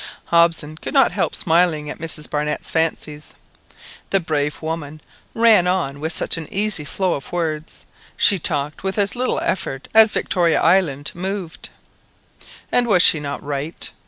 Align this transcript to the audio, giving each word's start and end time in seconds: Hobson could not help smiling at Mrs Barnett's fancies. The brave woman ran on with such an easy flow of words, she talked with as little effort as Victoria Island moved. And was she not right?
Hobson 0.25 0.77
could 0.77 0.95
not 0.95 1.11
help 1.11 1.35
smiling 1.35 1.87
at 1.87 1.99
Mrs 1.99 2.27
Barnett's 2.27 2.71
fancies. 2.71 3.35
The 4.09 4.19
brave 4.19 4.59
woman 4.63 4.99
ran 5.35 5.67
on 5.67 5.99
with 5.99 6.11
such 6.11 6.37
an 6.37 6.51
easy 6.51 6.85
flow 6.85 7.13
of 7.13 7.31
words, 7.31 7.85
she 8.17 8.39
talked 8.39 8.83
with 8.83 8.97
as 8.97 9.15
little 9.15 9.39
effort 9.41 9.87
as 9.93 10.11
Victoria 10.11 10.59
Island 10.59 11.11
moved. 11.13 11.69
And 12.71 12.87
was 12.87 13.03
she 13.03 13.19
not 13.19 13.43
right? 13.43 13.91